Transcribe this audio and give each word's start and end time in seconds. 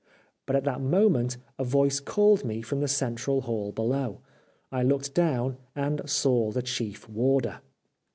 But 0.47 0.55
at 0.55 0.63
that 0.63 0.81
moment 0.81 1.37
a 1.59 1.63
voice 1.63 1.99
called 1.99 2.43
me 2.43 2.63
from 2.63 2.79
the 2.79 2.87
central 2.87 3.41
hall 3.41 3.71
below. 3.71 4.21
I 4.71 4.81
looked 4.81 5.13
down, 5.13 5.57
and 5.75 6.01
saw 6.09 6.49
the 6.49 6.63
Chief 6.63 7.07
Warder. 7.07 7.61